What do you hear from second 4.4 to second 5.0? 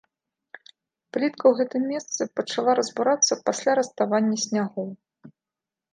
снягоў.